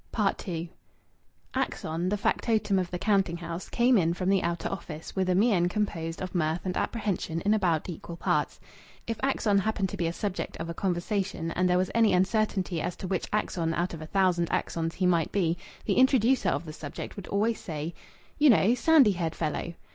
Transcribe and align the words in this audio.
II 0.47 0.71
Axon, 1.53 2.09
the 2.09 2.17
factotum 2.17 2.79
of 2.79 2.89
the 2.89 2.97
counting 2.97 3.37
house, 3.37 3.69
came 3.69 3.99
in 3.99 4.15
from 4.15 4.29
the 4.29 4.41
outer 4.41 4.67
office, 4.67 5.15
with 5.15 5.29
a 5.29 5.35
mien 5.35 5.69
composed 5.69 6.23
of 6.23 6.33
mirth 6.33 6.61
and 6.65 6.75
apprehension 6.75 7.39
in 7.41 7.53
about 7.53 7.87
equal 7.87 8.17
parts. 8.17 8.59
If 9.05 9.19
Axon 9.21 9.59
happened 9.59 9.89
to 9.89 9.97
be 9.97 10.07
a 10.07 10.11
subject 10.11 10.57
of 10.57 10.71
a 10.71 10.73
conversation 10.73 11.51
and 11.51 11.69
there 11.69 11.77
was 11.77 11.91
any 11.93 12.13
uncertainty 12.13 12.81
as 12.81 12.95
to 12.95 13.07
which 13.07 13.29
Axon 13.31 13.75
out 13.75 13.93
of 13.93 14.01
a 14.01 14.07
thousand 14.07 14.49
Axons 14.49 14.93
he 14.93 15.05
might 15.05 15.31
be, 15.31 15.55
the 15.85 15.93
introducer 15.93 16.49
of 16.49 16.65
the 16.65 16.73
subject 16.73 17.15
would 17.15 17.27
always 17.27 17.59
say, 17.59 17.93
"You 18.39 18.49
know 18.49 18.73
sandy 18.73 19.11
haired 19.11 19.35
fellow." 19.35 19.75